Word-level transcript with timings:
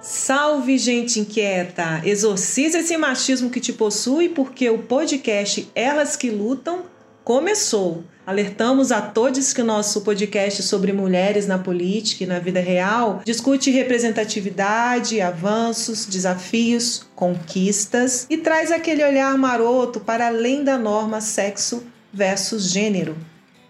Salve, 0.00 0.76
gente 0.76 1.20
inquieta! 1.20 2.02
Exorciza 2.04 2.80
esse 2.80 2.96
machismo 2.96 3.48
que 3.48 3.60
te 3.60 3.72
possui, 3.72 4.28
porque 4.28 4.68
o 4.68 4.78
podcast 4.78 5.68
Elas 5.74 6.16
que 6.16 6.30
Lutam 6.30 6.84
começou. 7.26 8.04
Alertamos 8.24 8.92
a 8.92 9.02
todos 9.02 9.52
que 9.52 9.60
o 9.60 9.64
nosso 9.64 10.02
podcast 10.02 10.62
sobre 10.62 10.92
mulheres 10.92 11.44
na 11.44 11.58
política 11.58 12.22
e 12.22 12.26
na 12.26 12.38
vida 12.38 12.60
real 12.60 13.20
discute 13.24 13.68
representatividade, 13.68 15.20
avanços, 15.20 16.06
desafios, 16.06 17.04
conquistas 17.16 18.28
e 18.30 18.38
traz 18.38 18.70
aquele 18.70 19.04
olhar 19.04 19.36
maroto 19.36 19.98
para 19.98 20.28
além 20.28 20.62
da 20.62 20.78
norma 20.78 21.20
sexo 21.20 21.82
versus 22.12 22.70
gênero. 22.70 23.16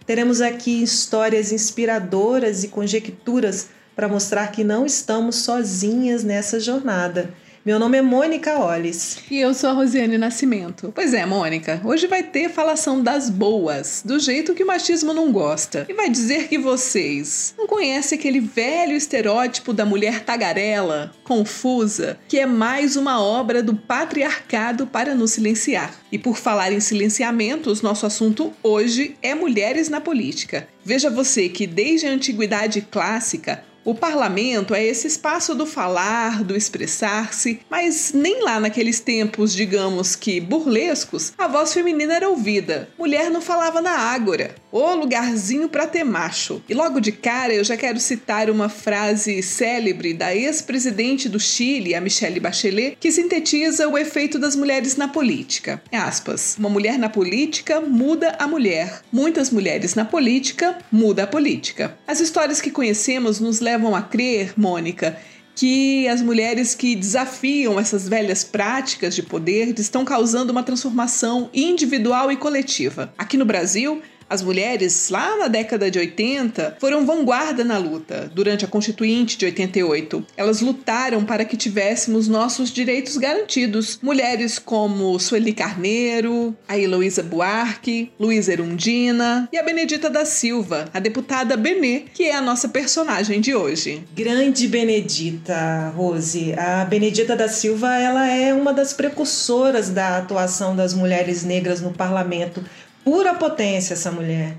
Teremos 0.05 0.43
aqui 0.43 0.83
histórias 0.83 1.51
inspiradoras 1.51 2.63
e 2.63 2.69
conjecturas 2.69 3.69
para 3.95 4.07
mostrar 4.07 4.53
que 4.53 4.63
não 4.63 4.85
estamos 4.85 5.37
sozinhas 5.37 6.23
nessa 6.23 6.61
jornada. 6.61 7.31
Meu 7.67 7.81
nome 7.81 7.99
é 7.99 8.01
Mônica 8.01 8.61
Olles. 8.61 9.19
E 9.29 9.41
eu 9.41 9.53
sou 9.53 9.71
a 9.71 9.73
Rosiane 9.73 10.17
Nascimento. 10.17 10.93
Pois 10.95 11.13
é, 11.13 11.27
Mônica, 11.27 11.81
hoje 11.83 12.07
vai 12.07 12.23
ter 12.23 12.49
falação 12.49 13.03
das 13.03 13.29
boas, 13.29 14.05
do 14.07 14.21
jeito 14.21 14.55
que 14.55 14.63
o 14.63 14.67
machismo 14.69 15.13
não 15.13 15.33
gosta. 15.33 15.85
E 15.89 15.93
vai 15.93 16.09
dizer 16.09 16.47
que 16.47 16.59
vocês 16.59 17.57
não 17.59 17.67
conhecem 17.67 18.17
aquele 18.17 18.39
velho 18.39 18.93
estereótipo 18.93 19.73
da 19.73 19.85
mulher 19.85 20.23
tagarela, 20.23 21.11
confusa, 21.25 22.17
que 22.29 22.39
é 22.39 22.47
mais 22.47 22.95
uma 22.95 23.21
obra 23.21 23.61
do 23.65 23.75
patriarcado 23.75 24.87
para 24.87 25.13
nos 25.13 25.33
silenciar. 25.33 25.93
E 26.13 26.21
por 26.21 26.37
falar 26.37 26.71
em 26.71 26.79
silenciamentos, 26.79 27.83
nosso 27.83 28.07
assunto 28.07 28.53
hoje 28.63 29.17
é 29.21 29.35
mulheres 29.35 29.89
na 29.89 30.01
política. 30.01 30.69
Veja 30.85 31.11
você 31.11 31.49
que 31.49 31.67
desde 31.67 32.07
a 32.07 32.13
antiguidade 32.13 32.81
clássica, 32.81 33.65
o 33.87 33.95
parlamento 33.95 34.75
é 34.75 34.85
esse 34.85 35.07
espaço 35.07 35.55
do 35.55 35.65
falar, 35.65 36.43
do 36.43 36.57
expressar-se, 36.57 37.61
mas 37.71 38.11
nem 38.13 38.43
lá 38.43 38.59
naqueles 38.59 38.99
tempos, 38.99 39.55
digamos 39.55 40.17
que 40.17 40.41
burlescos, 40.41 41.33
a 41.39 41.47
voz 41.47 41.73
feminina 41.73 42.15
era 42.17 42.29
ouvida. 42.29 42.89
Mulher 42.99 43.31
não 43.31 43.41
falava 43.41 43.81
na 43.81 43.93
ágora. 43.93 44.57
Ô 44.73 44.93
lugarzinho 44.95 45.69
para 45.69 45.87
ter 45.87 46.03
macho. 46.03 46.61
E 46.69 46.75
logo 46.75 47.01
de 47.01 47.13
cara 47.13 47.55
eu 47.55 47.63
já 47.63 47.77
quero 47.77 48.01
citar 48.01 48.51
uma 48.51 48.69
frase 48.69 49.41
célebre 49.41 50.13
da 50.13 50.35
ex-presidente 50.35 51.29
do 51.29 51.39
Chile, 51.39 51.95
a 51.95 52.01
Michelle 52.01 52.41
Bachelet, 52.41 52.99
que 52.99 53.13
sintetiza 53.13 53.89
o 53.89 53.97
efeito 53.97 54.37
das 54.37 54.57
mulheres 54.57 54.97
na 54.97 55.07
política. 55.07 55.81
Aspas. 55.93 56.57
Uma 56.59 56.69
mulher 56.69 56.99
na 56.99 57.09
política 57.09 57.81
muda 57.81 58.35
a 58.37 58.49
mulher. 58.49 59.01
Muitas 59.13 59.49
mulheres 59.51 59.95
na 59.95 60.05
política 60.05 60.77
muda 60.91 61.23
a 61.23 61.27
política. 61.27 61.97
As 62.05 62.19
histórias 62.19 62.61
que 62.61 62.71
conhecemos 62.71 63.39
nos 63.39 63.61
levam 63.61 63.76
levam 63.77 63.95
a 63.95 64.01
crer, 64.01 64.55
Mônica, 64.57 65.19
que 65.55 66.09
as 66.09 66.23
mulheres 66.23 66.75
que 66.75 66.97
desafiam 66.97 67.79
essas 67.79 68.09
velhas 68.09 68.43
práticas 68.43 69.15
de 69.15 69.23
poder 69.23 69.79
estão 69.79 70.05
causando 70.05 70.51
uma 70.51 70.63
transformação 70.63 71.51
individual 71.53 72.33
e 72.33 72.37
coletiva. 72.37 73.13
Aqui 73.17 73.37
no 73.37 73.45
Brasil, 73.45 74.03
as 74.29 74.43
mulheres, 74.43 75.09
lá 75.11 75.37
na 75.37 75.49
década 75.49 75.91
de 75.91 75.99
80, 75.99 76.77
foram 76.81 77.07
vanguarda 77.07 77.65
na 77.65 77.79
luta 77.79 78.31
durante 78.35 78.65
a 78.65 78.69
Constituinte 78.69 79.39
de 79.39 79.45
88. 79.47 80.27
Elas 80.37 80.61
lutaram 80.61 81.25
para 81.25 81.45
que 81.45 81.57
tivéssemos 81.57 82.27
nossos 82.27 82.71
direitos 82.71 83.17
garantidos. 83.17 83.99
Mulheres 84.03 84.59
como 84.59 85.19
Sueli 85.19 85.53
Carneiro, 85.53 86.57
a 86.67 86.77
Heloísa 86.77 87.23
Buarque, 87.23 88.11
Luísa 88.19 88.53
Erundina 88.53 89.49
e 89.53 89.59
a 89.59 89.63
Benedita 89.63 90.11
da 90.11 90.25
Silva, 90.25 90.87
a 90.93 90.99
deputada 90.99 91.57
Benê, 91.57 92.05
que 92.13 92.25
é 92.25 92.35
a 92.35 92.43
nossa 92.43 92.69
personagem 92.69 93.41
de 93.41 93.55
hoje. 93.55 94.03
Grande 94.15 94.67
Benedita, 94.67 95.93
Rose. 95.97 96.53
A 96.59 96.85
Benedita 96.85 97.37
da 97.37 97.49
Silva 97.49 97.95
ela 97.97 98.27
é 98.27 98.53
uma 98.53 98.73
das 98.73 98.93
precursoras 98.93 99.91
da 99.91 100.19
atuação 100.19 100.75
das 100.75 100.93
mulheres 100.95 101.45
negras 101.45 101.81
no 101.81 101.93
parlamento 101.93 102.65
Pura 103.07 103.35
potência 103.35 103.95
essa 103.95 104.11
mulher. 104.11 104.57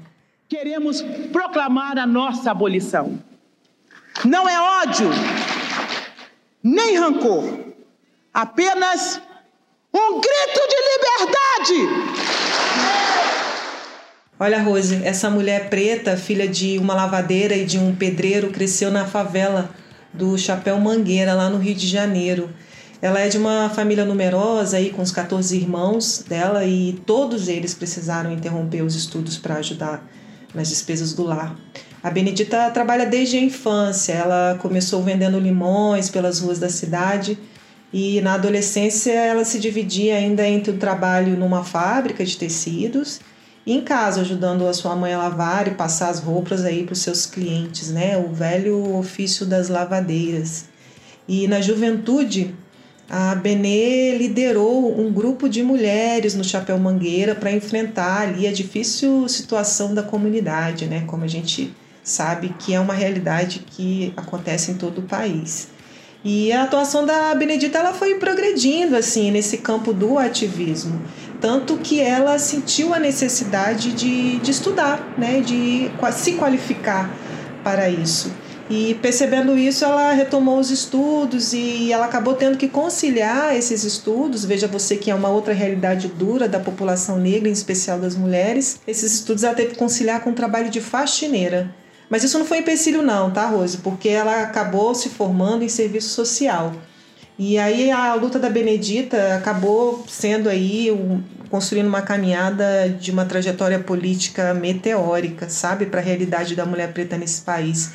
Queremos 0.47 1.01
proclamar 1.33 1.97
a 1.97 2.07
nossa 2.07 2.49
abolição. 2.49 3.21
Não 4.23 4.47
é 4.47 4.57
ódio, 4.85 5.09
nem 6.63 6.97
rancor, 6.97 7.43
apenas 8.33 9.19
um 9.93 10.21
grito 10.21 10.61
de 10.69 10.77
liberdade. 10.93 12.07
Olha, 14.39 14.61
Rose, 14.61 15.01
essa 15.03 15.29
mulher 15.29 15.69
preta, 15.69 16.15
filha 16.15 16.47
de 16.47 16.77
uma 16.77 16.95
lavadeira 16.95 17.53
e 17.53 17.65
de 17.65 17.77
um 17.77 17.93
pedreiro, 17.93 18.49
cresceu 18.49 18.89
na 18.89 19.05
favela 19.05 19.71
do 20.13 20.37
Chapéu 20.37 20.79
Mangueira, 20.79 21.33
lá 21.33 21.49
no 21.49 21.57
Rio 21.57 21.75
de 21.75 21.85
Janeiro. 21.85 22.49
Ela 23.01 23.19
é 23.19 23.29
de 23.29 23.37
uma 23.37 23.69
família 23.69 24.05
numerosa, 24.05 24.77
aí, 24.77 24.89
com 24.89 25.01
os 25.01 25.11
14 25.11 25.55
irmãos 25.55 26.23
dela, 26.27 26.65
e 26.65 26.93
todos 27.05 27.47
eles 27.47 27.73
precisaram 27.73 28.31
interromper 28.31 28.81
os 28.81 28.95
estudos 28.95 29.37
para 29.37 29.55
ajudar 29.55 30.07
nas 30.53 30.69
despesas 30.69 31.13
do 31.13 31.23
lar. 31.23 31.55
A 32.01 32.09
Benedita 32.09 32.69
trabalha 32.71 33.05
desde 33.05 33.37
a 33.37 33.41
infância. 33.41 34.13
Ela 34.13 34.57
começou 34.61 35.03
vendendo 35.03 35.39
limões 35.39 36.09
pelas 36.09 36.39
ruas 36.39 36.59
da 36.59 36.69
cidade 36.69 37.37
e 37.91 38.21
na 38.21 38.33
adolescência 38.33 39.11
ela 39.11 39.45
se 39.45 39.59
dividia 39.59 40.15
ainda 40.15 40.47
entre 40.47 40.71
o 40.71 40.77
trabalho 40.77 41.37
numa 41.37 41.63
fábrica 41.63 42.25
de 42.25 42.37
tecidos 42.37 43.19
e 43.65 43.73
em 43.73 43.81
casa 43.81 44.21
ajudando 44.21 44.67
a 44.67 44.73
sua 44.73 44.95
mãe 44.95 45.13
a 45.13 45.17
lavar 45.17 45.67
e 45.67 45.71
passar 45.71 46.09
as 46.09 46.19
roupas 46.19 46.63
aí 46.63 46.83
para 46.83 46.93
os 46.93 47.01
seus 47.01 47.25
clientes, 47.25 47.89
né? 47.89 48.17
O 48.17 48.33
velho 48.33 48.95
ofício 48.95 49.45
das 49.45 49.67
lavadeiras. 49.67 50.65
E 51.27 51.47
na 51.47 51.59
juventude 51.59 52.55
a 53.09 53.35
Benê 53.35 54.17
liderou 54.17 54.99
um 54.99 55.11
grupo 55.11 55.47
de 55.47 55.63
mulheres 55.63 56.35
no 56.35 56.43
Chapéu 56.43 56.77
Mangueira 56.77 57.33
para 57.33 57.51
enfrentar 57.51 58.21
ali 58.21 58.45
a 58.45 58.51
difícil 58.51 59.29
situação 59.29 59.93
da 59.93 60.03
comunidade, 60.03 60.85
né? 60.85 61.03
Como 61.07 61.23
a 61.23 61.27
gente 61.27 61.73
sabe 62.03 62.53
que 62.59 62.73
é 62.73 62.79
uma 62.79 62.93
realidade 62.93 63.65
que 63.65 64.13
acontece 64.17 64.71
em 64.71 64.75
todo 64.75 64.99
o 64.99 65.03
país. 65.03 65.69
E 66.23 66.51
a 66.51 66.63
atuação 66.63 67.05
da 67.05 67.33
Benedita 67.33 67.77
ela 67.77 67.93
foi 67.93 68.15
progredindo 68.15 68.97
assim 68.97 69.31
nesse 69.31 69.59
campo 69.59 69.93
do 69.93 70.17
ativismo, 70.17 71.01
tanto 71.39 71.77
que 71.77 72.01
ela 72.01 72.37
sentiu 72.37 72.93
a 72.93 72.99
necessidade 72.99 73.93
de, 73.93 74.37
de 74.39 74.51
estudar, 74.51 75.13
né? 75.17 75.39
De 75.39 75.89
se 76.11 76.33
qualificar 76.33 77.09
para 77.63 77.89
isso. 77.89 78.31
E 78.69 78.95
percebendo 78.95 79.57
isso, 79.57 79.85
ela 79.85 80.11
retomou 80.11 80.59
os 80.59 80.69
estudos 80.69 81.53
e 81.53 81.91
ela 81.91 82.05
acabou 82.05 82.33
tendo 82.33 82.57
que 82.57 82.67
conciliar 82.67 83.55
esses 83.55 83.85
estudos. 83.85 84.43
Veja 84.43 84.67
você 84.67 84.97
que 84.97 85.09
é 85.09 85.15
uma 85.15 85.29
outra 85.29 85.53
realidade 85.53 86.09
dura 86.09 86.49
da 86.49 86.59
população 86.59 87.17
negra, 87.17 87.47
em 87.47 87.53
especial 87.53 87.97
das 87.97 88.15
mulheres. 88.15 88.81
Esses 88.85 89.13
estudos 89.13 89.45
ela 89.45 89.55
teve 89.55 89.71
que 89.71 89.77
conciliar 89.77 90.21
com 90.21 90.31
o 90.31 90.33
trabalho 90.33 90.69
de 90.69 90.81
faxineira. 90.81 91.73
Mas 92.09 92.23
isso 92.23 92.37
não 92.37 92.45
foi 92.45 92.59
empecilho 92.59 93.01
não, 93.01 93.31
tá, 93.31 93.45
Rose? 93.47 93.77
Porque 93.77 94.09
ela 94.09 94.43
acabou 94.43 94.93
se 94.93 95.09
formando 95.09 95.63
em 95.63 95.69
serviço 95.69 96.09
social. 96.09 96.73
E 97.39 97.57
aí 97.57 97.91
a 97.91 98.15
luta 98.15 98.39
da 98.39 98.49
Benedita 98.49 99.35
acabou 99.35 100.03
sendo 100.07 100.49
aí 100.49 100.91
um, 100.91 101.21
construindo 101.49 101.87
uma 101.87 102.01
caminhada 102.01 102.89
de 102.89 103.11
uma 103.11 103.25
trajetória 103.25 103.79
política 103.79 104.53
meteórica, 104.53 105.47
sabe, 105.47 105.85
para 105.85 106.01
a 106.01 106.03
realidade 106.03 106.55
da 106.55 106.65
mulher 106.65 106.91
preta 106.93 107.17
nesse 107.17 107.41
país. 107.41 107.91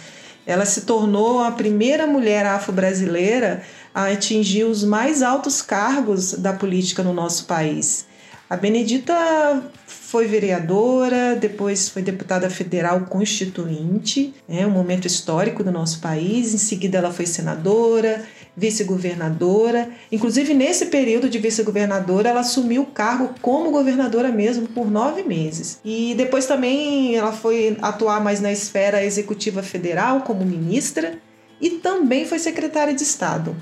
Ela 0.47 0.65
se 0.65 0.83
tornou 0.83 1.43
a 1.43 1.51
primeira 1.53 2.07
mulher 2.07 2.45
afro-brasileira 2.47 3.63
a 3.95 4.07
atingir 4.07 4.65
os 4.65 4.83
mais 4.83 5.23
altos 5.23 5.63
cargos 5.63 6.33
da 6.35 6.53
política 6.53 7.03
no 7.03 7.13
nosso 7.13 7.45
país. 7.47 8.07
A 8.53 8.57
Benedita 8.57 9.63
foi 9.87 10.27
vereadora, 10.27 11.35
depois 11.35 11.89
foi 11.89 12.03
deputada 12.03 12.51
federal 12.51 13.01
constituinte, 13.07 14.35
é 14.47 14.67
um 14.67 14.71
momento 14.71 15.07
histórico 15.07 15.65
do 15.65 15.73
nosso 15.73 16.01
país. 16.01 16.53
Em 16.53 16.59
seguida, 16.59 16.99
ela 16.99 17.11
foi 17.11 17.25
senadora, 17.25 18.23
vice-governadora. 18.57 19.91
Inclusive, 20.11 20.55
nesse 20.55 20.87
período 20.87 21.29
de 21.29 21.39
vice-governadora, 21.39 22.29
ela 22.29 22.41
assumiu 22.41 22.83
o 22.83 22.87
cargo 22.87 23.35
como 23.41 23.71
governadora 23.71 24.31
mesmo 24.31 24.69
por 24.69 24.91
nove 24.91 25.23
meses. 25.23 25.81
E 25.85 26.15
depois 26.17 26.47
também 26.47 27.15
ela 27.15 27.33
foi 27.33 27.77
atuar 27.81 28.23
mais 28.23 28.41
na 28.41 28.53
esfera 28.53 29.05
executiva 29.05 29.63
federal 29.63 30.23
como 30.23 30.45
ministra 30.45 31.19
e 31.61 31.71
também 31.71 32.27
foi 32.27 32.39
secretária 32.39 32.93
de 32.93 33.03
Estado. 33.03 33.57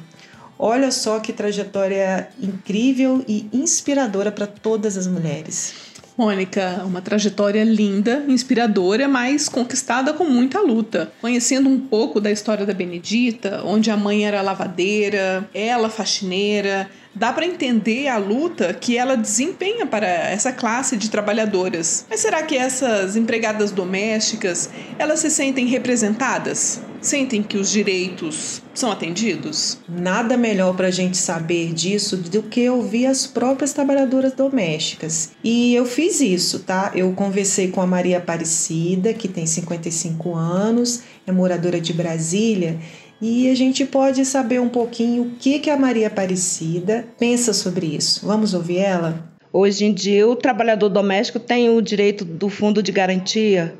Olha 0.58 0.90
só 0.90 1.20
que 1.20 1.32
trajetória 1.32 2.28
incrível 2.38 3.24
e 3.26 3.48
inspiradora 3.52 4.30
para 4.30 4.46
todas 4.46 4.96
as 4.98 5.06
mulheres. 5.06 5.89
Mônica, 6.20 6.82
uma 6.84 7.00
trajetória 7.00 7.64
linda, 7.64 8.22
inspiradora, 8.28 9.08
mas 9.08 9.48
conquistada 9.48 10.12
com 10.12 10.24
muita 10.24 10.60
luta. 10.60 11.10
Conhecendo 11.18 11.66
um 11.66 11.80
pouco 11.80 12.20
da 12.20 12.30
história 12.30 12.66
da 12.66 12.74
Benedita, 12.74 13.62
onde 13.64 13.90
a 13.90 13.96
mãe 13.96 14.26
era 14.26 14.42
lavadeira, 14.42 15.48
ela 15.54 15.88
faxineira, 15.88 16.90
dá 17.14 17.32
para 17.32 17.46
entender 17.46 18.08
a 18.08 18.18
luta 18.18 18.74
que 18.74 18.98
ela 18.98 19.16
desempenha 19.16 19.86
para 19.86 20.06
essa 20.06 20.52
classe 20.52 20.94
de 20.94 21.08
trabalhadoras. 21.08 22.04
Mas 22.10 22.20
será 22.20 22.42
que 22.42 22.54
essas 22.54 23.16
empregadas 23.16 23.70
domésticas, 23.70 24.68
elas 24.98 25.20
se 25.20 25.30
sentem 25.30 25.68
representadas? 25.68 26.82
Sentem 27.00 27.42
que 27.42 27.56
os 27.56 27.70
direitos 27.70 28.60
são 28.74 28.92
atendidos? 28.92 29.78
Nada 29.88 30.36
melhor 30.36 30.76
para 30.76 30.88
a 30.88 30.90
gente 30.90 31.16
saber 31.16 31.72
disso 31.72 32.14
do 32.18 32.42
que 32.42 32.68
ouvir 32.68 33.06
as 33.06 33.26
próprias 33.26 33.72
trabalhadoras 33.72 34.34
domésticas. 34.34 35.30
E 35.42 35.74
eu 35.74 35.86
fiz 35.86 36.20
isso, 36.20 36.58
tá? 36.58 36.92
Eu 36.94 37.10
conversei 37.12 37.68
com 37.68 37.80
a 37.80 37.86
Maria 37.86 38.18
Aparecida, 38.18 39.14
que 39.14 39.28
tem 39.28 39.46
55 39.46 40.34
anos, 40.34 41.02
é 41.26 41.32
moradora 41.32 41.80
de 41.80 41.94
Brasília, 41.94 42.78
e 43.20 43.50
a 43.50 43.54
gente 43.54 43.86
pode 43.86 44.24
saber 44.26 44.60
um 44.60 44.68
pouquinho 44.68 45.22
o 45.22 45.30
que, 45.36 45.58
que 45.58 45.70
a 45.70 45.78
Maria 45.78 46.08
Aparecida 46.08 47.06
pensa 47.18 47.54
sobre 47.54 47.86
isso. 47.86 48.26
Vamos 48.26 48.52
ouvir 48.52 48.78
ela? 48.78 49.30
Hoje 49.50 49.86
em 49.86 49.92
dia, 49.92 50.28
o 50.28 50.36
trabalhador 50.36 50.90
doméstico 50.90 51.40
tem 51.40 51.70
o 51.70 51.80
direito 51.80 52.24
do 52.24 52.48
fundo 52.48 52.82
de 52.82 52.92
garantia, 52.92 53.74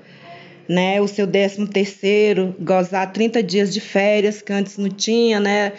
né? 0.70 1.00
O 1.00 1.08
seu 1.08 1.26
13 1.26 1.67
terceiro, 1.67 2.55
gozar 2.61 3.12
30 3.12 3.43
dias 3.43 3.75
de 3.75 3.81
férias, 3.81 4.40
que 4.40 4.52
antes 4.52 4.78
não 4.78 4.88
tinha, 4.88 5.40
né? 5.40 5.72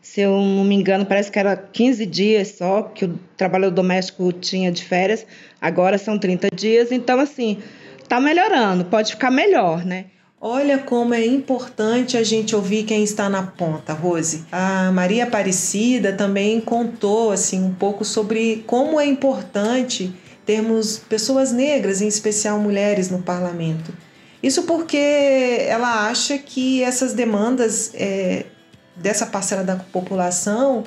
Se 0.00 0.20
eu 0.20 0.40
não 0.40 0.62
me 0.62 0.76
engano, 0.76 1.04
parece 1.04 1.32
que 1.32 1.38
era 1.38 1.56
15 1.56 2.06
dias 2.06 2.54
só 2.56 2.82
que 2.82 3.06
o 3.06 3.18
trabalhador 3.36 3.74
doméstico 3.74 4.32
tinha 4.32 4.70
de 4.70 4.84
férias, 4.84 5.26
agora 5.60 5.98
são 5.98 6.16
30 6.16 6.46
dias. 6.54 6.92
Então, 6.92 7.18
assim, 7.18 7.58
tá 8.08 8.20
melhorando, 8.20 8.84
pode 8.84 9.10
ficar 9.10 9.32
melhor, 9.32 9.84
né? 9.84 10.04
Olha 10.40 10.78
como 10.78 11.12
é 11.12 11.26
importante 11.26 12.16
a 12.16 12.22
gente 12.22 12.54
ouvir 12.54 12.84
quem 12.84 13.02
está 13.02 13.28
na 13.28 13.42
ponta, 13.42 13.94
Rose. 13.94 14.44
A 14.52 14.92
Maria 14.92 15.24
Aparecida 15.24 16.12
também 16.12 16.60
contou 16.60 17.32
assim 17.32 17.64
um 17.64 17.74
pouco 17.74 18.04
sobre 18.04 18.62
como 18.64 19.00
é 19.00 19.06
importante 19.06 20.14
termos 20.44 20.98
pessoas 20.98 21.50
negras, 21.50 22.00
em 22.00 22.06
especial 22.06 22.60
mulheres, 22.60 23.10
no 23.10 23.22
parlamento. 23.22 24.05
Isso 24.42 24.64
porque 24.64 25.66
ela 25.68 26.08
acha 26.08 26.38
que 26.38 26.82
essas 26.82 27.12
demandas 27.12 27.90
é, 27.94 28.44
dessa 28.94 29.26
parcela 29.26 29.64
da 29.64 29.76
população 29.76 30.84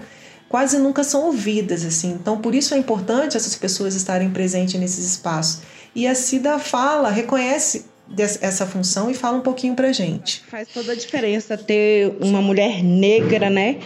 quase 0.48 0.80
nunca 0.80 1.04
são 1.04 1.25
ouvidas 1.25 1.86
assim. 1.86 2.12
Então, 2.12 2.40
por 2.40 2.56
isso 2.56 2.74
é 2.74 2.78
importante 2.78 3.38
essas 3.38 3.56
pessoas 3.56 3.96
estarem 3.96 4.31
presentes 4.31 4.80
nesses 4.80 5.06
espaços. 5.06 5.62
E 5.94 6.07
a 6.07 6.16
Cida 6.16 6.57
fala, 6.57 7.10
reconhece 7.10 7.86
essa 8.18 8.66
função 8.66 9.10
e 9.12 9.13
fala 9.13 9.38
um 9.38 9.42
pouquinho 9.42 9.75
para 9.75 9.92
gente. 9.92 10.44
Faz 10.50 10.68
toda 10.69 10.94
a 10.94 10.95
diferença 10.95 11.56
ter 11.56 12.16
uma 12.19 12.42
mulher 12.42 12.84
negra, 12.84 13.50
né, 13.50 13.80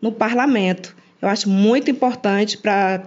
no 0.00 0.12
parlamento. 0.12 0.94
Eu 1.20 1.28
acho 1.28 1.48
muito 1.48 1.90
importante 1.90 2.58
para 2.58 3.02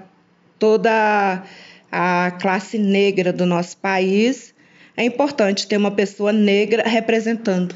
toda 0.57 1.44
a 1.92 2.31
classe 2.42 2.77
negra 2.77 3.31
do 3.31 3.45
nosso 3.45 3.77
país. 3.77 4.53
É 4.95 5.04
importante 5.04 5.68
ter 5.68 5.78
uma 5.78 5.92
pessoa 5.92 6.31
negra 6.31 6.84
representando 6.88 7.75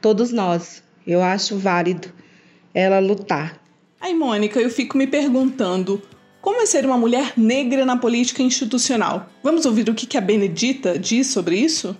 todos 0.00 0.32
nós. 0.32 0.82
Eu 1.06 1.22
acho 1.22 1.56
válido 1.56 2.08
ela 2.74 2.98
lutar. 2.98 3.60
Aí, 4.00 4.14
Mônica, 4.14 4.60
eu 4.60 4.70
fico 4.70 4.98
me 4.98 5.06
perguntando 5.06 6.02
como 6.40 6.60
é 6.60 6.66
ser 6.66 6.84
uma 6.84 6.98
mulher 6.98 7.32
negra 7.36 7.84
na 7.84 7.96
política 7.96 8.42
institucional. 8.42 9.26
Vamos 9.42 9.64
ouvir 9.66 9.88
o 9.88 9.94
que 9.94 10.16
a 10.16 10.20
Benedita 10.20 10.98
diz 10.98 11.28
sobre 11.28 11.56
isso? 11.56 11.96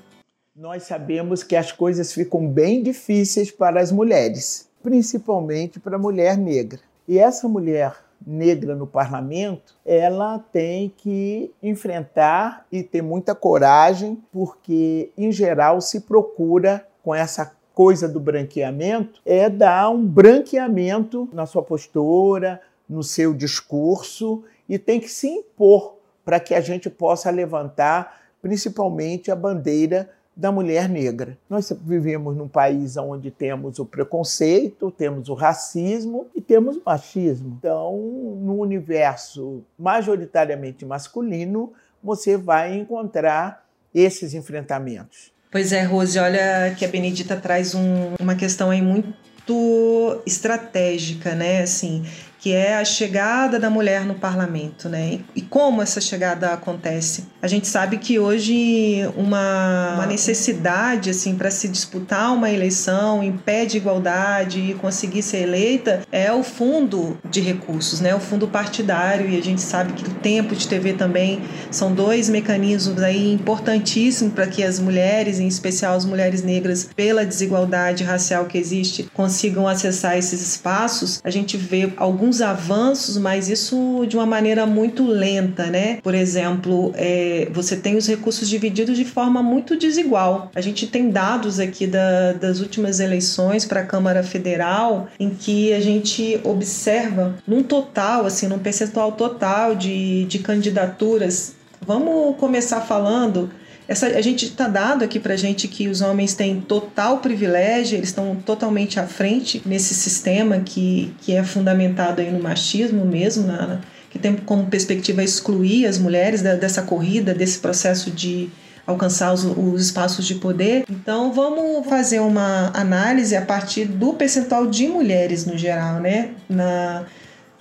nós 0.56 0.84
sabemos 0.84 1.42
que 1.42 1.54
as 1.54 1.70
coisas 1.70 2.14
ficam 2.14 2.48
bem 2.48 2.82
difíceis 2.82 3.50
para 3.50 3.78
as 3.78 3.92
mulheres, 3.92 4.66
principalmente 4.82 5.78
para 5.78 5.96
a 5.96 5.98
mulher 5.98 6.38
negra. 6.38 6.80
E 7.06 7.18
essa 7.18 7.46
mulher 7.46 7.94
negra 8.24 8.74
no 8.74 8.86
parlamento, 8.86 9.74
ela 9.84 10.38
tem 10.38 10.92
que 10.96 11.52
enfrentar 11.62 12.66
e 12.70 12.82
ter 12.82 13.02
muita 13.02 13.34
coragem, 13.34 14.22
porque 14.32 15.10
em 15.16 15.32
geral 15.32 15.80
se 15.80 16.00
procura 16.00 16.86
com 17.02 17.14
essa 17.14 17.56
coisa 17.76 18.08
do 18.08 18.18
branqueamento 18.18 19.20
é 19.26 19.50
dar 19.50 19.90
um 19.90 20.02
branqueamento 20.02 21.28
na 21.30 21.44
sua 21.44 21.62
postura, 21.62 22.58
no 22.88 23.02
seu 23.02 23.34
discurso 23.34 24.42
e 24.66 24.78
tem 24.78 24.98
que 24.98 25.10
se 25.10 25.28
impor 25.28 25.96
para 26.24 26.40
que 26.40 26.54
a 26.54 26.60
gente 26.62 26.88
possa 26.88 27.30
levantar 27.30 28.22
principalmente 28.40 29.30
a 29.30 29.36
bandeira 29.36 30.08
da 30.36 30.52
mulher 30.52 30.86
negra. 30.88 31.38
Nós 31.48 31.72
vivemos 31.82 32.36
num 32.36 32.46
país 32.46 32.98
onde 32.98 33.30
temos 33.30 33.78
o 33.78 33.86
preconceito, 33.86 34.90
temos 34.90 35.30
o 35.30 35.34
racismo 35.34 36.26
e 36.34 36.42
temos 36.42 36.76
o 36.76 36.82
machismo. 36.84 37.56
Então, 37.58 37.96
no 37.96 38.60
universo 38.60 39.64
majoritariamente 39.78 40.84
masculino, 40.84 41.72
você 42.02 42.36
vai 42.36 42.76
encontrar 42.76 43.66
esses 43.94 44.34
enfrentamentos. 44.34 45.32
Pois 45.50 45.72
é, 45.72 45.82
Rose, 45.84 46.18
olha 46.18 46.74
que 46.76 46.84
a 46.84 46.88
Benedita 46.88 47.34
traz 47.36 47.74
um, 47.74 48.12
uma 48.20 48.34
questão 48.34 48.68
aí 48.68 48.82
muito 48.82 50.22
estratégica, 50.26 51.34
né? 51.34 51.62
Assim, 51.62 52.04
que 52.38 52.52
é 52.52 52.76
a 52.76 52.84
chegada 52.84 53.58
da 53.58 53.70
mulher 53.70 54.04
no 54.04 54.14
parlamento, 54.14 54.88
né? 54.88 55.20
E 55.34 55.42
como 55.42 55.82
essa 55.82 56.00
chegada 56.00 56.52
acontece? 56.52 57.24
A 57.40 57.48
gente 57.48 57.66
sabe 57.66 57.98
que 57.98 58.18
hoje 58.18 59.08
uma, 59.16 59.94
uma 59.94 60.06
necessidade 60.06 61.10
assim 61.10 61.36
para 61.36 61.50
se 61.50 61.68
disputar 61.68 62.32
uma 62.32 62.50
eleição 62.50 63.22
em 63.22 63.32
pé 63.32 63.64
de 63.64 63.76
igualdade 63.76 64.60
e 64.60 64.74
conseguir 64.74 65.22
ser 65.22 65.38
eleita 65.38 66.02
é 66.12 66.32
o 66.32 66.42
fundo 66.42 67.18
de 67.28 67.40
recursos, 67.40 68.00
né? 68.00 68.14
O 68.14 68.20
fundo 68.20 68.48
partidário 68.48 69.28
e 69.28 69.38
a 69.38 69.42
gente 69.42 69.60
sabe 69.60 69.92
que 69.92 70.08
o 70.08 70.14
tempo 70.14 70.54
de 70.54 70.68
TV 70.68 70.92
também 70.92 71.42
são 71.70 71.92
dois 71.92 72.28
mecanismos 72.28 73.02
aí 73.02 73.32
importantíssimos 73.32 74.34
para 74.34 74.46
que 74.46 74.62
as 74.62 74.78
mulheres, 74.78 75.40
em 75.40 75.46
especial 75.46 75.96
as 75.96 76.04
mulheres 76.04 76.42
negras, 76.42 76.88
pela 76.94 77.24
desigualdade 77.24 78.04
racial 78.04 78.46
que 78.46 78.58
existe, 78.58 79.08
consigam 79.14 79.66
acessar 79.66 80.16
esses 80.16 80.40
espaços. 80.40 81.20
A 81.24 81.30
gente 81.30 81.56
vê 81.56 81.92
alguns 81.96 82.35
alguns 82.36 82.40
avanços, 82.40 83.16
mas 83.16 83.48
isso 83.48 84.04
de 84.08 84.16
uma 84.16 84.26
maneira 84.26 84.66
muito 84.66 85.06
lenta, 85.06 85.66
né? 85.66 85.98
Por 86.02 86.14
exemplo, 86.14 86.92
é, 86.94 87.48
você 87.52 87.76
tem 87.76 87.96
os 87.96 88.06
recursos 88.06 88.48
divididos 88.48 88.96
de 88.96 89.04
forma 89.04 89.42
muito 89.42 89.76
desigual. 89.76 90.50
A 90.54 90.60
gente 90.60 90.86
tem 90.86 91.10
dados 91.10 91.58
aqui 91.58 91.86
da, 91.86 92.32
das 92.32 92.60
últimas 92.60 93.00
eleições 93.00 93.64
para 93.64 93.80
a 93.80 93.84
Câmara 93.84 94.22
Federal 94.22 95.08
em 95.18 95.30
que 95.30 95.72
a 95.72 95.80
gente 95.80 96.40
observa 96.44 97.36
num 97.46 97.62
total, 97.62 98.26
assim, 98.26 98.46
num 98.46 98.58
percentual 98.58 99.12
total 99.12 99.75
de, 99.75 100.25
de 100.25 100.38
candidaturas. 100.38 101.54
Vamos 101.87 102.37
começar 102.37 102.80
falando 102.80 103.50
essa, 103.88 104.07
a 104.07 104.21
gente 104.21 104.47
está 104.47 104.66
dado 104.66 105.05
aqui 105.05 105.21
para 105.21 105.37
gente 105.37 105.69
que 105.69 105.88
os 105.88 106.00
homens 106.00 106.35
têm 106.35 106.61
total 106.61 107.19
privilégio, 107.19 107.97
eles 107.97 108.09
estão 108.09 108.35
totalmente 108.35 108.99
à 108.99 109.07
frente 109.07 109.62
nesse 109.64 109.95
sistema 109.95 110.59
que, 110.59 111.14
que 111.21 111.33
é 111.33 111.45
fundamentado 111.45 112.21
aí 112.21 112.31
no 112.31 112.43
machismo 112.43 113.05
mesmo, 113.05 113.47
na, 113.47 113.81
que 114.11 114.19
tem 114.19 114.35
como 114.37 114.66
perspectiva 114.66 115.23
excluir 115.23 115.87
as 115.87 115.99
mulheres 115.99 116.43
da, 116.43 116.55
dessa 116.55 116.83
corrida, 116.83 117.33
desse 117.33 117.59
processo 117.59 118.11
de 118.11 118.50
alcançar 118.85 119.33
os, 119.33 119.45
os 119.45 119.83
espaços 119.83 120.26
de 120.26 120.37
poder. 120.37 120.85
Então 120.90 121.33
vamos 121.33 121.87
fazer 121.87 122.21
uma 122.21 122.71
análise 122.75 123.37
a 123.37 123.43
partir 123.43 123.85
do 123.85 124.14
percentual 124.14 124.66
de 124.66 124.88
mulheres 124.88 125.45
no 125.45 125.57
geral, 125.57 126.00
né? 126.00 126.31
Na, 126.49 127.05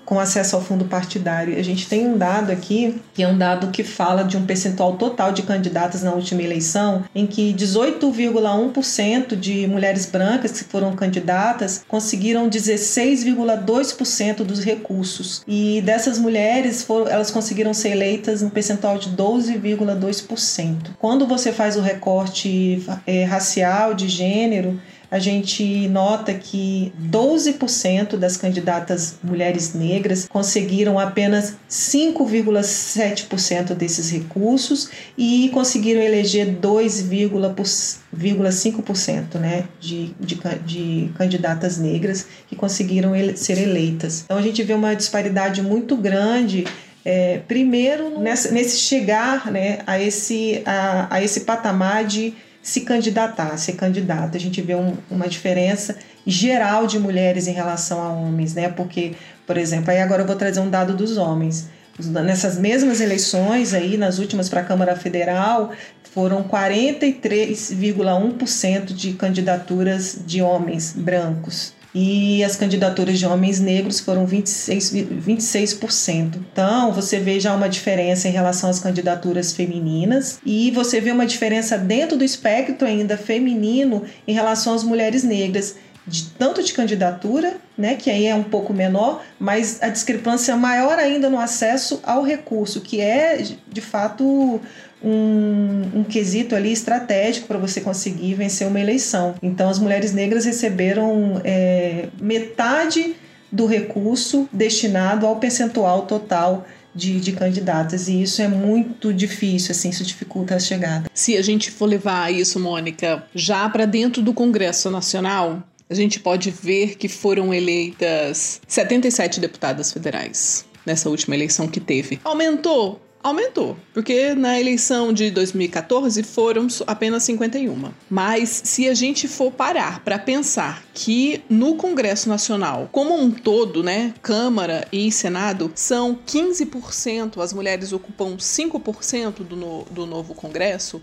com 0.06 0.20
acesso 0.20 0.56
ao 0.56 0.62
fundo 0.62 0.86
partidário. 0.86 1.58
A 1.58 1.64
gente 1.64 1.88
tem 1.88 2.08
um 2.08 2.18
dado 2.18 2.52
aqui, 2.52 3.02
que 3.14 3.24
é 3.24 3.28
um 3.28 3.38
dado 3.38 3.68
que 3.72 3.84
fala 3.84 4.24
de 4.24 4.38
um 4.38 4.46
percentual 4.46 4.96
total 4.96 5.32
de 5.32 5.42
candidatas 5.42 6.04
na 6.04 6.12
última 6.14 6.42
eleição, 6.42 7.04
em 7.14 7.26
que 7.26 7.54
18,1% 7.54 9.36
de 9.36 9.68
mulheres 9.68 10.06
brancas 10.06 10.52
que 10.52 10.64
foram 10.64 10.96
candidatas 10.96 11.84
conseguiram 11.88 12.50
16,2% 12.50 14.44
dos 14.44 14.64
recursos. 14.64 15.44
E 15.48 15.82
dessas 15.82 16.20
mulheres, 16.20 16.84
foram, 16.84 17.08
elas 17.08 17.32
conseguiram 17.32 17.74
ser 17.74 17.90
eleitas 17.90 18.42
no 18.42 18.50
percentual 18.50 18.98
de 18.98 19.10
12,2%. 19.10 20.92
Quando 21.00 21.26
você 21.26 21.52
faz 21.52 21.76
o 21.76 21.82
recorte 21.82 22.86
é, 23.08 23.24
racial, 23.24 23.94
de 23.94 24.08
gênero, 24.08 24.80
a 25.10 25.18
gente 25.20 25.88
nota 25.88 26.34
que 26.34 26.92
12% 27.02 28.18
das 28.18 28.36
candidatas 28.38 29.16
mulheres 29.24 29.74
negras 29.74 30.28
conseguiram 30.28 31.00
apenas 31.00 31.56
5,7% 31.70 33.74
desses 33.74 34.10
recursos 34.10 34.90
e 35.18 35.50
conseguiram 35.54 36.02
eleger 36.02 36.58
2,5% 36.60 39.36
né, 39.36 39.64
de, 39.80 40.14
de, 40.20 40.38
de 40.66 41.10
candidatas 41.18 41.78
negras 41.78 42.28
que 42.48 42.56
conseguiram 42.56 43.14
ser 43.36 43.58
eleitas. 43.58 44.24
Então 44.26 44.38
a 44.38 44.42
gente 44.42 44.62
vê 44.64 44.74
uma 44.74 44.94
disparidade 44.96 45.62
muito 45.62 45.96
grande 45.96 46.66
é, 47.06 47.40
primeiro 47.48 48.20
nessa, 48.20 48.52
nesse 48.52 48.80
chegar 48.80 49.52
né, 49.52 49.80
a, 49.86 50.02
esse, 50.02 50.64
a, 50.66 51.16
a 51.16 51.24
esse 51.24 51.42
patamar 51.42 52.04
de 52.04 52.34
se 52.66 52.82
candidatar, 52.82 53.56
ser 53.58 53.74
candidata. 53.74 54.36
A 54.36 54.40
gente 54.40 54.60
vê 54.60 54.74
um, 54.74 54.98
uma 55.12 55.28
diferença 55.28 55.96
geral 56.26 56.88
de 56.88 56.98
mulheres 56.98 57.48
em 57.48 57.52
relação 57.52 58.02
a 58.02 58.10
homens, 58.10 58.56
né? 58.56 58.70
Porque 58.70 59.14
Por 59.46 59.56
exemplo, 59.56 59.92
aí 59.92 60.02
agora 60.02 60.24
eu 60.24 60.26
vou 60.26 60.36
trazer 60.36 60.62
um 60.62 60.70
dado 60.70 60.96
dos 60.96 61.16
homens. 61.16 61.70
Nessas 62.00 62.58
mesmas 62.58 63.00
eleições 63.00 63.76
aí, 63.76 63.98
nas 63.98 64.18
últimas 64.18 64.50
para 64.50 64.62
a 64.62 64.64
Câmara 64.64 64.96
Federal, 64.96 65.74
foram 66.12 66.44
43,1% 66.44 68.86
de 68.86 69.14
candidaturas 69.14 70.18
de 70.26 70.42
homens 70.42 70.92
brancos 70.92 71.75
e 71.98 72.44
as 72.44 72.58
candidaturas 72.58 73.18
de 73.18 73.26
homens 73.26 73.62
negros 73.62 74.02
foram 74.02 74.26
26, 74.26 74.92
26%. 74.92 76.36
Então, 76.52 76.92
você 76.92 77.18
vê 77.20 77.40
já 77.40 77.56
uma 77.56 77.70
diferença 77.70 78.28
em 78.28 78.32
relação 78.32 78.70
às 78.70 78.80
candidaturas 78.80 79.54
femininas 79.54 80.38
e 80.46 80.72
você 80.72 81.00
vê 81.00 81.12
uma 81.12 81.26
diferença 81.26 81.78
dentro 81.78 82.18
do 82.18 82.26
espectro 82.26 82.86
ainda 82.86 83.16
feminino 83.16 84.04
em 84.28 84.34
relação 84.34 84.74
às 84.74 84.84
mulheres 84.84 85.24
negras. 85.24 85.78
De, 86.06 86.26
tanto 86.38 86.62
de 86.62 86.72
candidatura, 86.72 87.58
né, 87.76 87.96
que 87.96 88.12
aí 88.12 88.28
é 88.28 88.36
um 88.36 88.44
pouco 88.44 88.72
menor, 88.72 89.24
mas 89.40 89.82
a 89.82 89.88
discrepância 89.88 90.56
maior 90.56 91.00
ainda 91.00 91.32
no 91.32 91.40
acesso 91.40 92.00
ao 92.04 92.22
recurso, 92.22 92.82
que 92.82 93.02
é 93.02 93.44
de 93.68 93.82
fato 93.82 94.62
um, 95.06 96.00
um 96.00 96.04
quesito 96.04 96.56
ali 96.56 96.72
estratégico 96.74 97.48
para 97.48 97.60
você 97.60 97.80
conseguir 97.80 98.34
vencer 98.34 98.68
uma 98.68 98.80
eleição. 98.80 99.36
Então, 99.42 99.70
as 99.70 99.78
mulheres 99.78 100.12
negras 100.12 100.46
receberam 100.46 101.40
é, 101.44 102.08
metade 102.20 103.16
do 103.52 103.68
recurso 103.68 104.50
destinado 104.52 105.28
ao 105.28 105.36
percentual 105.36 106.02
total 106.08 106.66
de, 106.94 107.20
de, 107.20 107.34
candidatas 107.34 108.08
e 108.08 108.22
isso 108.22 108.42
é 108.42 108.48
muito 108.48 109.14
difícil, 109.14 109.72
assim, 109.72 109.90
isso 109.90 110.04
dificulta 110.04 110.56
a 110.56 110.60
chegada. 110.60 111.10
Se 111.14 111.38
a 111.38 111.42
gente 111.42 111.70
for 111.70 111.86
levar 111.86 112.34
isso, 112.34 112.60
Mônica, 112.60 113.24
já 113.36 113.70
para 113.70 113.86
dentro 113.86 114.22
do 114.22 114.34
Congresso 114.34 114.90
Nacional, 114.90 115.62
a 115.90 115.94
gente 115.94 116.20
pode 116.20 116.50
ver 116.50 116.96
que 116.96 117.08
foram 117.08 117.54
eleitas 117.54 118.62
77 118.68 119.40
deputadas 119.40 119.92
federais 119.92 120.66
nessa 120.86 121.10
última 121.10 121.36
eleição 121.36 121.68
que 121.68 121.80
teve. 121.80 122.20
Aumentou 122.24 123.02
aumentou, 123.26 123.76
porque 123.92 124.36
na 124.36 124.60
eleição 124.60 125.12
de 125.12 125.32
2014 125.32 126.22
foram 126.22 126.68
apenas 126.86 127.24
51. 127.24 127.92
Mas 128.08 128.62
se 128.64 128.88
a 128.88 128.94
gente 128.94 129.28
for 129.28 129.52
parar 129.52 130.02
para 130.02 130.20
pensar 130.20 130.84
que 130.94 131.44
no 131.50 131.76
Congresso 131.76 132.30
Nacional, 132.30 132.88
como 132.92 133.20
um 133.20 133.32
todo, 133.32 133.82
né, 133.82 134.14
Câmara 134.22 134.88
e 134.92 135.12
Senado, 135.12 135.72
são 135.74 136.16
15%, 136.16 137.42
as 137.42 137.52
mulheres 137.52 137.92
ocupam 137.92 138.38
5% 138.38 139.44
do, 139.44 139.56
no, 139.56 139.86
do 139.86 140.06
novo 140.06 140.36
Congresso, 140.36 141.02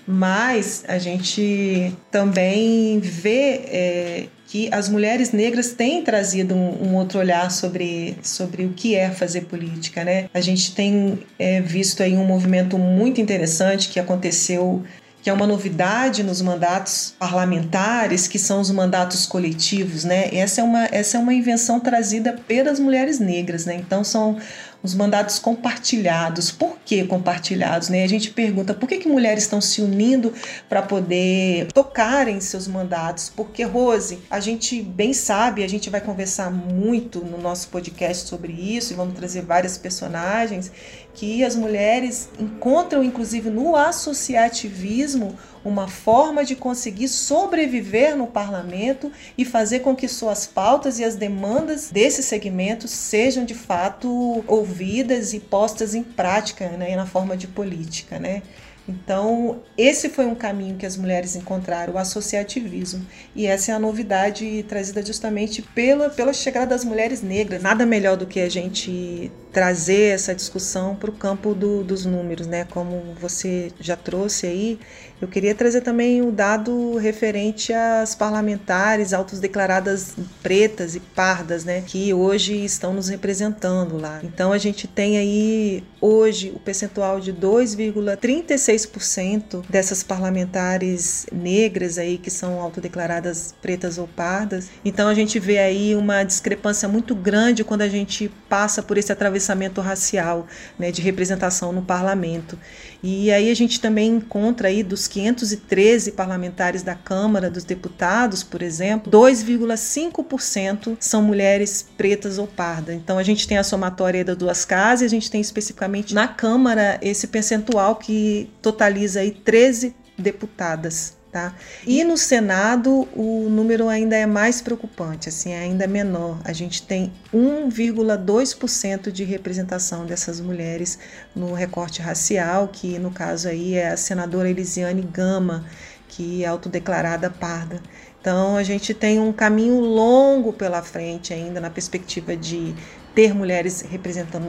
Mas 0.08 0.84
a 0.88 1.00
gente 1.00 1.96
também 2.12 3.00
vê 3.00 3.62
é, 3.66 4.28
que 4.56 4.70
as 4.72 4.88
mulheres 4.88 5.34
negras 5.34 5.74
têm 5.74 6.02
trazido 6.02 6.56
um, 6.56 6.88
um, 6.88 6.96
outro 6.96 7.20
olhar 7.20 7.52
sobre, 7.52 8.16
sobre 8.24 8.64
o 8.64 8.70
que 8.70 8.96
é 8.96 9.12
fazer 9.12 9.42
política, 9.42 10.02
né? 10.06 10.30
A 10.34 10.40
gente 10.40 10.74
tem 10.74 11.20
é, 11.38 11.60
visto 11.60 12.02
aí 12.02 12.16
um 12.16 12.24
movimento 12.24 12.78
muito 12.78 13.20
interessante 13.20 13.90
que 13.90 14.00
aconteceu 14.00 14.82
que 15.22 15.30
é 15.32 15.34
uma 15.34 15.48
novidade 15.48 16.22
nos 16.22 16.40
mandatos 16.40 17.16
parlamentares, 17.18 18.28
que 18.28 18.38
são 18.38 18.62
os 18.62 18.70
mandatos 18.70 19.26
coletivos, 19.26 20.04
né? 20.04 20.30
Essa 20.32 20.62
é 20.62 20.64
uma, 20.64 20.86
essa 20.86 21.18
é 21.18 21.20
uma 21.20 21.34
invenção 21.34 21.80
trazida 21.80 22.32
pelas 22.48 22.80
mulheres 22.80 23.20
negras, 23.20 23.66
né? 23.66 23.74
Então 23.74 24.04
são 24.04 24.38
os 24.86 24.94
mandatos 24.94 25.40
compartilhados. 25.40 26.52
Por 26.52 26.78
que 26.86 27.04
compartilhados? 27.06 27.90
Né? 27.90 28.04
A 28.04 28.08
gente 28.08 28.30
pergunta 28.30 28.74
por 28.74 28.88
que, 28.88 28.98
que 29.00 29.08
mulheres 29.10 29.44
estão 29.44 29.60
se 29.60 29.82
unindo 29.82 30.32
para 30.70 30.82
poder 30.82 31.72
tocar 31.74 32.28
em 32.28 32.40
seus 32.40 32.68
mandatos? 32.68 33.32
Porque, 33.36 33.64
Rose, 33.64 34.20
a 34.30 34.40
gente 34.40 34.82
bem 34.82 35.14
sabe, 35.14 35.64
a 35.64 35.68
gente 35.68 35.90
vai 35.90 36.00
conversar 36.00 36.52
muito 36.52 37.20
no 37.20 37.38
nosso 37.38 37.68
podcast 37.70 38.28
sobre 38.28 38.54
isso 38.54 38.94
e 38.94 38.96
vamos 38.96 39.16
trazer 39.16 39.42
várias 39.42 39.78
personagens 39.78 40.72
que 41.16 41.44
as 41.44 41.56
mulheres 41.56 42.30
encontram, 42.38 43.02
inclusive 43.02 43.50
no 43.50 43.76
associativismo, 43.76 45.36
uma 45.64 45.88
forma 45.88 46.46
de 46.46 46.56
conseguir 46.56 47.08
sobreviver 47.08 48.16
no 48.16 48.28
parlamento 48.28 49.12
e 49.38 49.44
fazer 49.44 49.80
com 49.80 49.96
que 49.96 50.08
suas 50.08 50.46
pautas 50.46 51.00
e 51.00 51.04
as 51.04 51.16
demandas 51.16 51.90
desse 51.90 52.22
segmento 52.22 52.88
sejam 52.88 53.46
de 53.46 53.56
fato 53.56 54.44
ouvidas 54.46 55.34
e 55.34 55.40
postas 55.40 55.96
em 55.96 56.04
prática 56.04 56.68
né, 56.70 56.96
na 56.96 57.06
forma 57.06 57.36
de 57.36 57.48
política. 57.48 58.20
Né? 58.20 58.44
Então, 58.88 59.64
esse 59.76 60.10
foi 60.10 60.28
um 60.28 60.36
caminho 60.36 60.78
que 60.78 60.86
as 60.86 60.96
mulheres 60.96 61.36
encontraram, 61.36 61.96
o 61.96 61.98
associativismo. 61.98 63.04
E 63.36 63.48
essa 63.48 63.72
é 63.72 63.76
a 63.76 63.80
novidade 63.80 64.64
trazida 64.70 65.04
justamente 65.04 65.62
pela, 65.62 66.10
pela 66.10 66.34
chegada 66.34 66.68
das 66.68 66.86
mulheres 66.86 67.24
negras. 67.24 67.64
Nada 67.64 67.86
melhor 67.86 68.16
do 68.16 68.28
que 68.28 68.40
a 68.40 68.50
gente 68.50 69.32
trazer 69.56 70.14
essa 70.14 70.36
discussão 70.36 70.98
para 70.98 71.10
o 71.10 71.14
campo 71.14 71.56
do, 71.56 71.82
dos 71.82 72.06
números, 72.06 72.46
né? 72.46 72.66
Como 72.66 73.16
você 73.22 73.72
já 73.80 73.96
trouxe 73.96 74.46
aí, 74.46 74.78
eu 75.22 75.30
queria 75.30 75.56
trazer 75.56 75.80
também 75.80 76.22
o 76.22 76.30
dado 76.30 76.98
referente 76.98 77.72
às 77.72 78.14
parlamentares 78.14 79.14
autodeclaradas 79.14 80.14
pretas 80.44 80.94
e 80.94 81.00
pardas, 81.00 81.64
né? 81.64 81.82
Que 81.88 82.14
hoje 82.14 82.66
estão 82.66 82.94
nos 82.94 83.08
representando 83.08 83.98
lá. 83.98 84.20
Então 84.26 84.52
a 84.52 84.58
gente 84.58 84.90
tem 84.90 85.18
aí 85.18 85.86
hoje 86.02 86.52
o 86.54 86.60
percentual 86.60 87.22
de 87.22 87.32
2,36% 87.32 89.64
dessas 89.70 90.04
parlamentares 90.04 91.26
negras 91.32 91.98
aí 91.98 92.18
que 92.18 92.30
são 92.30 92.60
autodeclaradas 92.60 93.56
pretas 93.62 93.98
ou 93.98 94.06
pardas. 94.06 94.68
Então 94.84 95.08
a 95.08 95.14
gente 95.14 95.40
vê 95.40 95.60
aí 95.60 95.96
uma 95.96 96.26
discrepância 96.26 96.90
muito 96.90 97.16
grande 97.16 97.64
quando 97.64 97.84
a 97.84 97.88
gente 97.88 98.30
passa 98.50 98.84
por 98.84 98.98
esse 98.98 99.14
atravessamento 99.14 99.45
pensamento 99.46 99.80
racial, 99.80 100.48
né, 100.80 100.92
de 100.92 101.02
representação 101.02 101.72
no 101.72 101.84
parlamento. 101.84 102.58
E 103.04 103.32
aí 103.32 103.52
a 103.52 103.54
gente 103.54 103.80
também 103.80 104.16
encontra 104.16 104.70
aí 104.70 104.82
dos 104.82 105.08
513 105.08 106.14
parlamentares 106.14 106.82
da 106.82 106.96
Câmara 106.96 107.52
dos 107.52 107.64
Deputados, 107.64 108.42
por 108.42 108.64
exemplo, 108.64 109.12
2,5% 109.12 110.98
são 111.00 111.22
mulheres 111.22 111.88
pretas 111.96 112.40
ou 112.40 112.48
pardas. 112.48 112.96
Então 112.96 113.20
a 113.20 113.24
gente 113.24 113.48
tem 113.48 113.60
a 113.60 113.64
somatória 113.64 114.26
das 114.26 114.36
duas 114.36 114.66
casas 114.66 115.04
e 115.04 115.06
a 115.06 115.10
gente 115.10 115.30
tem 115.30 115.40
especificamente 115.40 116.16
na 116.16 116.28
Câmara 116.28 116.98
esse 117.02 117.28
percentual 117.28 117.98
que 117.98 118.50
totaliza 118.62 119.20
aí 119.20 119.30
13 119.30 119.96
deputadas. 120.18 121.16
Tá? 121.36 121.54
E 121.86 122.02
no 122.06 122.18
Senado 122.18 123.10
o 123.14 123.50
número 123.50 123.90
ainda 123.90 124.16
é 124.16 124.26
mais 124.26 124.62
preocupante, 124.62 125.28
assim, 125.28 125.52
é 125.52 125.60
ainda 125.60 125.86
menor. 125.86 126.40
A 126.46 126.54
gente 126.54 126.84
tem 126.84 127.12
1,2% 127.34 129.12
de 129.12 129.26
representação 129.26 130.06
dessas 130.06 130.40
mulheres 130.40 130.98
no 131.36 131.54
recorte 131.54 132.02
racial, 132.02 132.70
que 132.70 132.98
no 133.00 133.12
caso 133.12 133.50
aí 133.50 133.74
é 133.74 133.90
a 133.90 133.98
senadora 133.98 134.50
Elisiane 134.50 135.02
Gama, 135.02 135.66
que 136.08 136.46
é 136.46 136.48
autodeclarada 136.48 137.30
parda. 137.30 137.82
Então 138.22 138.56
a 138.56 138.64
gente 138.64 138.94
tem 138.94 139.20
um 139.20 139.34
caminho 139.34 139.82
longo 139.82 140.54
pela 140.54 140.82
frente 140.82 141.34
ainda 141.34 141.60
na 141.60 141.70
perspectiva 141.70 142.34
de 142.38 142.74
ter 143.16 143.34
mulheres 143.34 143.82
representando 143.82 144.46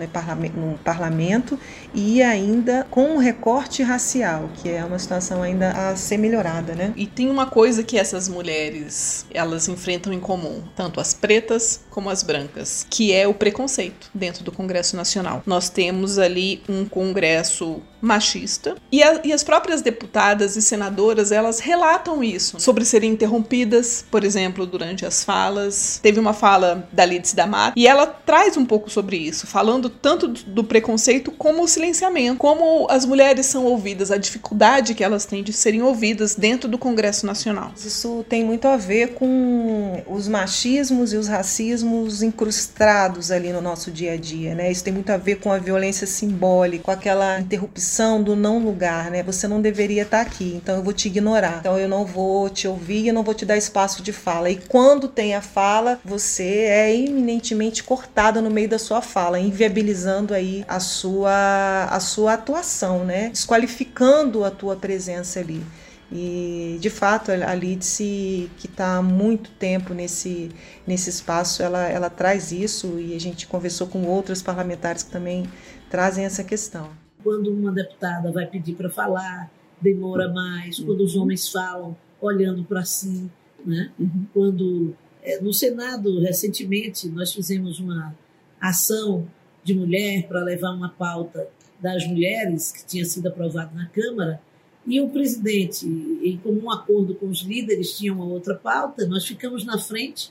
no 0.56 0.78
parlamento 0.78 1.58
e 1.94 2.20
ainda 2.20 2.86
com 2.90 3.14
um 3.14 3.16
recorte 3.16 3.82
racial, 3.82 4.50
que 4.56 4.68
é 4.68 4.84
uma 4.84 4.98
situação 4.98 5.40
ainda 5.42 5.70
a 5.70 5.96
ser 5.96 6.18
melhorada, 6.18 6.74
né? 6.74 6.92
E 6.96 7.06
tem 7.06 7.30
uma 7.30 7.46
coisa 7.46 7.84
que 7.84 7.96
essas 7.96 8.28
mulheres 8.28 9.24
elas 9.32 9.68
enfrentam 9.68 10.12
em 10.12 10.20
comum, 10.20 10.62
tanto 10.74 11.00
as 11.00 11.14
pretas 11.14 11.80
como 11.88 12.10
as 12.10 12.22
brancas, 12.22 12.84
que 12.90 13.12
é 13.12 13.28
o 13.28 13.32
preconceito 13.32 14.10
dentro 14.12 14.42
do 14.42 14.50
Congresso 14.50 14.96
Nacional. 14.96 15.42
Nós 15.46 15.70
temos 15.70 16.18
ali 16.18 16.62
um 16.68 16.84
Congresso 16.84 17.80
machista 18.00 18.76
e, 18.90 19.02
a, 19.02 19.20
e 19.24 19.32
as 19.32 19.42
próprias 19.42 19.82
deputadas 19.82 20.56
e 20.56 20.62
senadoras 20.62 21.32
elas 21.32 21.58
relatam 21.60 22.22
isso 22.22 22.58
sobre 22.60 22.84
serem 22.84 23.12
interrompidas, 23.12 24.04
por 24.10 24.24
exemplo, 24.24 24.66
durante 24.66 25.04
as 25.06 25.24
falas. 25.24 25.98
Teve 26.02 26.20
uma 26.20 26.32
fala 26.32 26.88
da 26.92 27.04
Lidice 27.04 27.34
da 27.34 27.46
Mata 27.46 27.74
e 27.76 27.86
ela 27.86 28.06
traz 28.06 28.56
um 28.56 28.64
pouco 28.64 28.90
sobre 28.90 29.16
isso, 29.16 29.46
falando 29.46 29.88
tanto 29.88 30.28
do 30.28 30.64
preconceito 30.64 31.30
como 31.30 31.62
o 31.62 31.68
silenciamento, 31.68 32.38
como 32.38 32.86
as 32.90 33.04
mulheres 33.04 33.46
são 33.46 33.64
ouvidas, 33.64 34.10
a 34.10 34.16
dificuldade 34.16 34.94
que 34.94 35.04
elas 35.04 35.24
têm 35.24 35.42
de 35.42 35.52
serem 35.52 35.82
ouvidas 35.82 36.34
dentro 36.34 36.68
do 36.68 36.78
Congresso 36.78 37.26
Nacional. 37.26 37.72
Isso 37.76 38.24
tem 38.28 38.44
muito 38.44 38.68
a 38.68 38.76
ver 38.76 39.14
com 39.14 40.02
os 40.06 40.28
machismos 40.28 41.12
e 41.12 41.16
os 41.16 41.28
racismos 41.28 42.22
incrustados 42.22 43.30
ali 43.30 43.52
no 43.52 43.60
nosso 43.60 43.90
dia 43.90 44.12
a 44.12 44.16
dia, 44.16 44.54
né? 44.54 44.70
Isso 44.70 44.84
tem 44.84 44.92
muito 44.92 45.10
a 45.10 45.16
ver 45.16 45.36
com 45.36 45.52
a 45.52 45.58
violência 45.58 46.06
simbólica, 46.06 46.84
com 46.84 46.90
aquela 46.90 47.40
interrupção 47.40 47.85
do 48.22 48.34
não 48.34 48.58
lugar, 48.58 49.10
né? 49.10 49.22
Você 49.22 49.46
não 49.46 49.60
deveria 49.60 50.02
estar 50.02 50.20
aqui, 50.20 50.54
então 50.56 50.76
eu 50.76 50.82
vou 50.82 50.92
te 50.92 51.08
ignorar. 51.08 51.58
Então 51.60 51.78
eu 51.78 51.88
não 51.88 52.04
vou 52.04 52.48
te 52.50 52.66
ouvir, 52.66 53.08
eu 53.08 53.14
não 53.14 53.22
vou 53.22 53.34
te 53.34 53.46
dar 53.46 53.56
espaço 53.56 54.02
de 54.02 54.12
fala. 54.12 54.50
E 54.50 54.56
quando 54.56 55.08
tem 55.08 55.34
a 55.34 55.40
fala, 55.40 56.00
você 56.04 56.64
é 56.64 56.94
eminentemente 56.94 57.82
cortada 57.82 58.40
no 58.40 58.50
meio 58.50 58.68
da 58.68 58.78
sua 58.78 59.00
fala, 59.00 59.38
inviabilizando 59.38 60.34
aí 60.34 60.64
a 60.68 60.80
sua, 60.80 61.84
a 61.90 62.00
sua 62.00 62.34
atuação, 62.34 63.04
né? 63.04 63.30
Desqualificando 63.30 64.44
a 64.44 64.50
tua 64.50 64.76
presença 64.76 65.40
ali. 65.40 65.62
E 66.10 66.78
de 66.80 66.88
fato 66.88 67.32
a 67.32 67.54
Lidice, 67.54 68.50
que 68.58 68.66
está 68.66 68.96
há 68.96 69.02
muito 69.02 69.50
tempo 69.50 69.92
nesse, 69.92 70.50
nesse 70.86 71.10
espaço, 71.10 71.62
ela, 71.62 71.88
ela 71.88 72.08
traz 72.08 72.52
isso 72.52 72.98
e 73.00 73.14
a 73.14 73.20
gente 73.20 73.46
conversou 73.46 73.86
com 73.88 74.04
outros 74.04 74.40
parlamentares 74.40 75.02
que 75.02 75.10
também 75.10 75.50
trazem 75.90 76.24
essa 76.24 76.44
questão. 76.44 77.05
Quando 77.26 77.52
uma 77.52 77.72
deputada 77.72 78.30
vai 78.30 78.46
pedir 78.46 78.76
para 78.76 78.88
falar, 78.88 79.50
demora 79.80 80.32
mais, 80.32 80.78
quando 80.78 81.00
os 81.00 81.16
homens 81.16 81.48
falam 81.48 81.96
olhando 82.20 82.62
para 82.62 82.84
si, 82.84 83.28
né? 83.64 83.90
Uhum. 83.98 84.26
quando 84.32 84.94
é, 85.24 85.40
no 85.40 85.52
Senado 85.52 86.20
recentemente 86.20 87.08
nós 87.08 87.32
fizemos 87.32 87.80
uma 87.80 88.14
ação 88.60 89.26
de 89.64 89.74
mulher 89.74 90.28
para 90.28 90.44
levar 90.44 90.70
uma 90.70 90.88
pauta 90.88 91.48
das 91.80 92.06
mulheres 92.06 92.70
que 92.70 92.86
tinha 92.86 93.04
sido 93.04 93.26
aprovada 93.26 93.74
na 93.74 93.86
Câmara 93.86 94.40
e 94.86 95.00
o 95.00 95.08
presidente, 95.08 95.84
em 95.84 96.38
comum 96.38 96.70
acordo 96.70 97.12
com 97.16 97.26
os 97.26 97.40
líderes, 97.40 97.98
tinha 97.98 98.14
uma 98.14 98.24
outra 98.24 98.54
pauta. 98.54 99.04
Nós 99.04 99.26
ficamos 99.26 99.64
na 99.64 99.80
frente, 99.80 100.30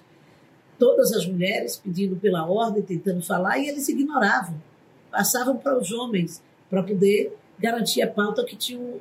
todas 0.80 1.12
as 1.12 1.28
mulheres 1.28 1.76
pedindo 1.76 2.16
pela 2.16 2.50
ordem, 2.50 2.82
tentando 2.82 3.22
falar, 3.22 3.60
e 3.60 3.68
eles 3.68 3.90
ignoravam, 3.90 4.56
passavam 5.12 5.58
para 5.58 5.78
os 5.78 5.92
homens 5.92 6.42
para 6.70 6.84
poder 6.84 7.36
garantir 7.60 8.02
a 8.02 8.08
pauta 8.08 8.44
que 8.44 8.56
tinham 8.56 9.00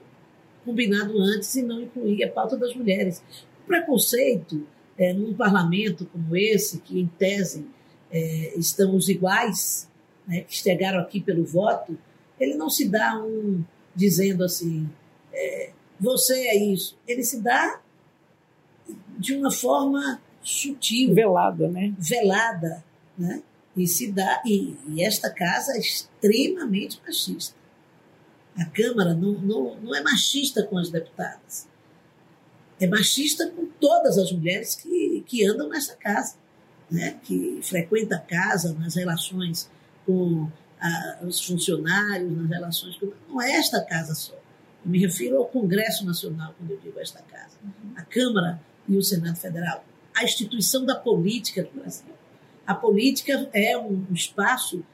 combinado 0.64 1.18
antes 1.18 1.54
e 1.56 1.62
não 1.62 1.82
incluir 1.82 2.24
a 2.24 2.30
pauta 2.30 2.56
das 2.56 2.74
mulheres. 2.74 3.22
O 3.64 3.66
preconceito 3.66 4.66
é, 4.96 5.12
num 5.12 5.34
parlamento 5.34 6.06
como 6.06 6.36
esse, 6.36 6.80
que 6.80 7.00
em 7.00 7.06
tese 7.06 7.66
é, 8.10 8.54
estamos 8.56 9.08
iguais, 9.08 9.88
né, 10.26 10.42
que 10.42 10.56
chegaram 10.56 11.00
aqui 11.00 11.20
pelo 11.20 11.44
voto, 11.44 11.98
ele 12.38 12.54
não 12.54 12.70
se 12.70 12.88
dá 12.88 13.20
um 13.22 13.62
dizendo 13.94 14.44
assim, 14.44 14.88
é, 15.32 15.70
você 15.98 16.34
é 16.48 16.56
isso. 16.56 16.96
Ele 17.06 17.22
se 17.22 17.40
dá 17.40 17.80
de 19.18 19.34
uma 19.34 19.50
forma 19.50 20.20
sutil. 20.42 21.14
Velada, 21.14 21.68
né? 21.68 21.94
Velada, 21.98 22.84
né? 23.16 23.42
E 23.76 23.86
se 23.86 24.12
dá, 24.12 24.42
e, 24.44 24.76
e 24.88 25.02
esta 25.02 25.30
casa 25.30 25.72
é 25.72 25.78
extremamente 25.78 27.00
machista. 27.04 27.56
A 28.56 28.64
Câmara 28.66 29.14
não, 29.14 29.32
não, 29.32 29.76
não 29.80 29.94
é 29.94 30.02
machista 30.02 30.62
com 30.62 30.78
as 30.78 30.90
deputadas. 30.90 31.66
É 32.80 32.86
machista 32.86 33.48
com 33.50 33.66
todas 33.80 34.16
as 34.16 34.30
mulheres 34.30 34.74
que, 34.74 35.24
que 35.26 35.44
andam 35.44 35.68
nessa 35.68 35.94
casa 35.96 36.36
né, 36.90 37.18
que 37.22 37.60
frequenta 37.62 38.16
a 38.16 38.20
casa, 38.20 38.72
nas 38.74 38.94
relações 38.94 39.70
com 40.06 40.48
a, 40.80 41.18
os 41.22 41.40
funcionários, 41.44 42.36
nas 42.36 42.48
relações 42.48 42.96
com. 42.96 43.12
Não 43.28 43.42
é 43.42 43.52
esta 43.52 43.80
casa 43.82 44.14
só. 44.14 44.34
Eu 44.84 44.90
me 44.90 44.98
refiro 44.98 45.38
ao 45.38 45.46
Congresso 45.46 46.04
Nacional, 46.04 46.54
quando 46.58 46.70
eu 46.70 46.78
digo 46.78 46.98
esta 47.00 47.22
casa. 47.22 47.56
A 47.96 48.02
Câmara 48.02 48.60
e 48.88 48.96
o 48.96 49.02
Senado 49.02 49.36
Federal. 49.36 49.84
A 50.14 50.24
instituição 50.24 50.84
da 50.84 50.94
política 50.94 51.64
do 51.64 51.80
Brasil. 51.80 52.14
A 52.66 52.74
política 52.74 53.48
é 53.52 53.76
um 53.76 54.06
espaço 54.12 54.84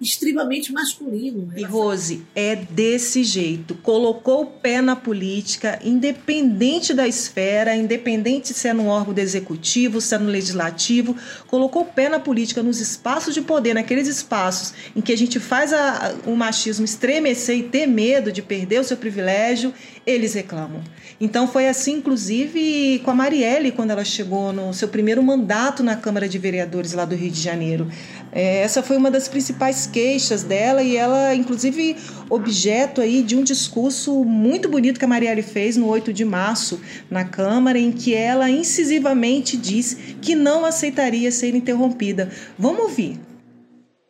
extremamente 0.00 0.72
masculino. 0.72 1.52
E 1.56 1.64
Rose, 1.64 2.22
é 2.34 2.54
desse 2.54 3.24
jeito. 3.24 3.74
Colocou 3.76 4.42
o 4.42 4.46
pé 4.46 4.80
na 4.80 4.94
política, 4.94 5.78
independente 5.84 6.94
da 6.94 7.06
esfera, 7.06 7.74
independente 7.74 8.54
se 8.54 8.68
é 8.68 8.72
no 8.72 8.86
órgão 8.86 9.12
do 9.12 9.18
executivo, 9.18 10.00
se 10.00 10.14
é 10.14 10.18
no 10.18 10.30
legislativo, 10.30 11.16
colocou 11.46 11.82
o 11.82 11.86
pé 11.86 12.08
na 12.08 12.20
política, 12.20 12.62
nos 12.62 12.80
espaços 12.80 13.34
de 13.34 13.42
poder, 13.42 13.74
naqueles 13.74 14.06
espaços 14.06 14.72
em 14.94 15.00
que 15.00 15.12
a 15.12 15.16
gente 15.16 15.40
faz 15.40 15.72
a, 15.72 16.14
o 16.26 16.36
machismo 16.36 16.84
estremecer 16.84 17.56
e 17.56 17.62
ter 17.64 17.86
medo 17.86 18.30
de 18.30 18.42
perder 18.42 18.80
o 18.80 18.84
seu 18.84 18.96
privilégio, 18.96 19.74
eles 20.06 20.34
reclamam. 20.34 20.82
Então 21.20 21.48
foi 21.48 21.68
assim, 21.68 21.94
inclusive, 21.94 23.00
com 23.04 23.10
a 23.10 23.14
Marielle, 23.14 23.72
quando 23.72 23.90
ela 23.90 24.04
chegou 24.04 24.52
no 24.52 24.72
seu 24.72 24.88
primeiro 24.88 25.22
mandato 25.22 25.82
na 25.82 25.96
Câmara 25.96 26.28
de 26.28 26.38
Vereadores 26.38 26.92
lá 26.92 27.04
do 27.04 27.16
Rio 27.16 27.30
de 27.30 27.40
Janeiro. 27.40 27.88
É, 28.30 28.58
essa 28.58 28.82
foi 28.82 28.96
uma 28.96 29.10
das 29.10 29.26
principais 29.26 29.86
queixas 29.86 30.42
dela 30.42 30.82
e 30.82 30.96
ela, 30.96 31.34
inclusive, 31.34 31.96
objeto 32.28 33.00
aí 33.00 33.22
de 33.22 33.36
um 33.36 33.42
discurso 33.42 34.24
muito 34.24 34.68
bonito 34.68 34.98
que 34.98 35.04
a 35.04 35.08
Marielle 35.08 35.42
fez 35.42 35.76
no 35.76 35.88
8 35.88 36.12
de 36.12 36.24
março 36.24 36.80
na 37.10 37.24
Câmara, 37.24 37.78
em 37.78 37.90
que 37.90 38.14
ela 38.14 38.50
incisivamente 38.50 39.56
diz 39.56 39.96
que 40.20 40.34
não 40.34 40.64
aceitaria 40.64 41.32
ser 41.32 41.54
interrompida. 41.54 42.30
Vamos 42.58 42.82
ouvir. 42.82 43.18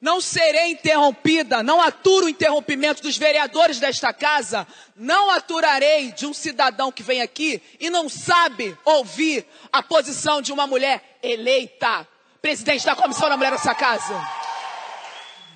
Não 0.00 0.20
serei 0.20 0.72
interrompida, 0.72 1.60
não 1.60 1.80
aturo 1.80 2.26
o 2.26 2.28
interrompimento 2.28 3.02
dos 3.02 3.16
vereadores 3.16 3.80
desta 3.80 4.12
casa, 4.12 4.64
não 4.94 5.30
aturarei 5.30 6.12
de 6.12 6.24
um 6.24 6.32
cidadão 6.32 6.92
que 6.92 7.02
vem 7.02 7.20
aqui 7.20 7.60
e 7.80 7.90
não 7.90 8.08
sabe 8.08 8.76
ouvir 8.84 9.44
a 9.72 9.82
posição 9.82 10.40
de 10.40 10.52
uma 10.52 10.68
mulher 10.68 11.18
eleita, 11.20 12.06
presidente 12.40 12.84
da 12.84 12.94
Comissão 12.94 13.28
da 13.28 13.36
Mulher 13.36 13.52
dessa 13.52 13.74
casa. 13.74 14.20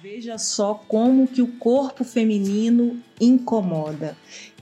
Veja 0.03 0.37
só 0.37 0.75
como 0.75 1.29
que 1.29 1.41
o 1.41 1.47
corpo 1.47 2.03
feminino 2.03 3.01
incomoda 3.21 4.17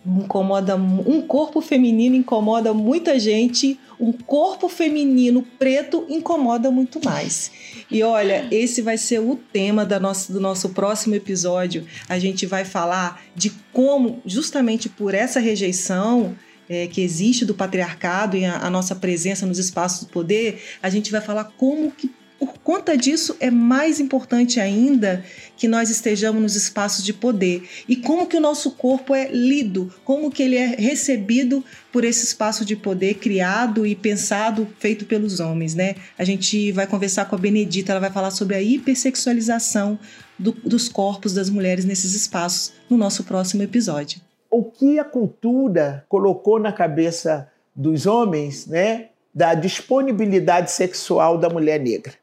incomoda 0.07 0.77
um 0.77 1.21
corpo 1.21 1.61
feminino 1.61 2.17
incomoda 2.17 2.73
muita 2.73 3.19
gente, 3.19 3.79
um 3.99 4.13
corpo 4.13 4.69
feminino 4.69 5.43
preto 5.59 6.07
incomoda 6.09 6.71
muito 6.71 7.01
mais. 7.05 7.51
E 7.91 8.03
olha, 8.03 8.49
esse 8.51 8.81
vai 8.81 8.97
ser 8.97 9.21
o 9.21 9.37
tema 9.37 9.85
da 9.85 10.01
nossa, 10.01 10.33
do 10.33 10.41
nosso 10.41 10.71
próximo 10.71 11.15
episódio. 11.15 11.87
A 12.09 12.19
gente 12.19 12.47
vai 12.47 12.65
falar 12.65 13.23
de 13.35 13.51
como, 13.73 14.23
justamente 14.25 14.89
por 14.89 15.13
essa 15.13 15.39
rejeição 15.39 16.35
é, 16.71 16.87
que 16.87 17.03
existe 17.03 17.45
do 17.45 17.53
patriarcado 17.53 18.37
e 18.37 18.45
a, 18.45 18.59
a 18.59 18.71
nossa 18.71 18.95
presença 18.95 19.45
nos 19.45 19.59
espaços 19.59 20.07
do 20.07 20.13
poder, 20.13 20.63
a 20.81 20.89
gente 20.89 21.11
vai 21.11 21.21
falar 21.21 21.45
como 21.57 21.91
que 21.91 22.09
por 22.41 22.55
conta 22.61 22.97
disso, 22.97 23.37
é 23.39 23.51
mais 23.51 24.01
importante 24.01 24.59
ainda 24.59 25.23
que 25.59 25.69
nós 25.69 25.91
estejamos 25.91 26.41
nos 26.41 26.57
espaços 26.57 27.05
de 27.05 27.13
poder 27.13 27.69
e 27.87 27.97
como 27.97 28.27
que 28.27 28.35
o 28.35 28.41
nosso 28.41 28.71
corpo 28.71 29.15
é 29.15 29.31
lido, 29.31 29.93
como 30.07 30.31
que 30.31 30.43
ele 30.43 30.57
é 30.57 30.69
recebido 30.69 31.63
por 31.93 32.03
esse 32.03 32.25
espaço 32.25 32.65
de 32.65 32.75
poder 32.75 33.17
criado 33.17 33.87
e 33.87 33.95
pensado, 33.95 34.67
feito 34.79 35.05
pelos 35.05 35.39
homens, 35.39 35.75
né? 35.75 35.97
A 36.17 36.25
gente 36.25 36.73
vai 36.73 36.87
conversar 36.87 37.27
com 37.27 37.37
a 37.37 37.39
Benedita, 37.39 37.93
ela 37.93 38.01
vai 38.01 38.11
falar 38.11 38.31
sobre 38.31 38.57
a 38.57 38.63
hipersexualização 38.63 39.99
do, 40.39 40.53
dos 40.53 40.89
corpos 40.89 41.35
das 41.35 41.51
mulheres 41.51 41.85
nesses 41.85 42.15
espaços 42.15 42.73
no 42.89 42.97
nosso 42.97 43.23
próximo 43.23 43.63
episódio. 43.63 44.30
O 44.51 44.65
que 44.65 44.99
a 44.99 45.05
cultura 45.05 46.05
colocou 46.09 46.59
na 46.59 46.73
cabeça 46.73 47.51
dos 47.75 48.07
homens, 48.07 48.67
né? 48.67 49.11
Da 49.33 49.55
disponibilidade 49.55 50.73
sexual 50.73 51.39
da 51.39 51.49
mulher 51.49 51.79
negra. 51.79 52.15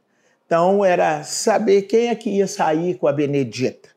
Então 0.45 0.83
era 0.83 1.23
saber 1.23 1.83
quem 1.83 2.09
é 2.09 2.15
que 2.15 2.29
ia 2.29 2.47
sair 2.47 2.95
com 2.95 3.07
a 3.07 3.13
Benedita. 3.13 3.89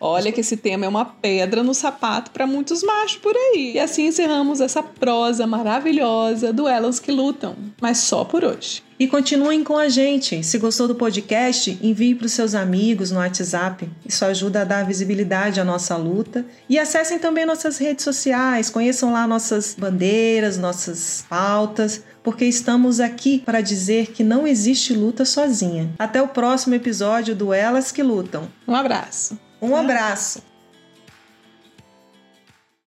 Olha 0.00 0.30
que 0.30 0.40
esse 0.40 0.56
tema 0.56 0.84
é 0.84 0.88
uma 0.88 1.04
pedra 1.04 1.62
no 1.62 1.74
sapato 1.74 2.30
para 2.30 2.46
muitos 2.46 2.82
machos 2.82 3.16
por 3.18 3.34
aí. 3.34 3.72
E 3.74 3.80
assim 3.80 4.06
encerramos 4.06 4.60
essa 4.60 4.82
prosa 4.82 5.46
maravilhosa 5.46 6.52
do 6.52 6.68
Elas 6.68 7.00
que 7.00 7.10
Lutam, 7.10 7.56
mas 7.80 7.98
só 7.98 8.24
por 8.24 8.44
hoje. 8.44 8.82
E 9.00 9.06
continuem 9.06 9.62
com 9.62 9.78
a 9.78 9.88
gente. 9.88 10.42
Se 10.42 10.58
gostou 10.58 10.88
do 10.88 10.94
podcast, 10.94 11.78
envie 11.80 12.16
para 12.16 12.26
os 12.26 12.32
seus 12.32 12.52
amigos 12.52 13.12
no 13.12 13.18
WhatsApp. 13.18 13.88
Isso 14.04 14.24
ajuda 14.24 14.62
a 14.62 14.64
dar 14.64 14.84
visibilidade 14.84 15.60
à 15.60 15.64
nossa 15.64 15.96
luta. 15.96 16.44
E 16.68 16.78
acessem 16.78 17.16
também 17.16 17.46
nossas 17.46 17.78
redes 17.78 18.04
sociais, 18.04 18.68
conheçam 18.70 19.12
lá 19.12 19.24
nossas 19.24 19.76
bandeiras, 19.78 20.58
nossas 20.58 21.24
pautas, 21.28 22.02
porque 22.24 22.44
estamos 22.44 22.98
aqui 22.98 23.38
para 23.46 23.60
dizer 23.60 24.08
que 24.08 24.24
não 24.24 24.46
existe 24.48 24.92
luta 24.92 25.24
sozinha. 25.24 25.88
Até 25.96 26.20
o 26.20 26.28
próximo 26.28 26.74
episódio 26.74 27.36
do 27.36 27.52
Elas 27.52 27.92
que 27.92 28.02
Lutam. 28.02 28.48
Um 28.66 28.74
abraço. 28.74 29.38
Um 29.60 29.74
abraço. 29.76 30.42